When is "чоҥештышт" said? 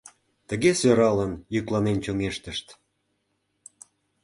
2.05-2.67